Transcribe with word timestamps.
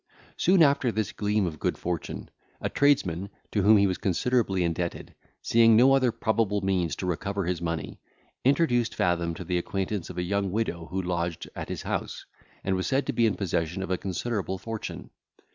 Soon 0.35 0.63
after 0.63 0.91
this 0.91 1.11
gleam 1.11 1.45
of 1.45 1.59
good 1.59 1.77
fortune, 1.77 2.31
a 2.59 2.69
tradesman, 2.69 3.29
to 3.51 3.61
whom 3.61 3.77
he 3.77 3.85
was 3.85 3.99
considerably 3.99 4.63
indebted, 4.63 5.13
seeing 5.43 5.75
no 5.75 5.93
other 5.93 6.11
probable 6.11 6.59
means 6.61 6.95
to 6.95 7.05
recover 7.05 7.45
his 7.45 7.61
money, 7.61 7.99
introduced 8.43 8.95
Fathom 8.95 9.35
to 9.35 9.43
the 9.43 9.59
acquaintance 9.59 10.09
of 10.09 10.17
a 10.17 10.23
young 10.23 10.49
widow 10.51 10.87
who 10.87 11.03
lodged 11.03 11.47
at 11.55 11.69
his 11.69 11.83
house, 11.83 12.25
and 12.63 12.75
was 12.75 12.87
said 12.87 13.05
to 13.05 13.13
be 13.13 13.27
in 13.27 13.35
possession 13.35 13.83
of 13.83 13.91
a 13.91 13.95
considerable 13.99 14.57
fortune. 14.57 15.11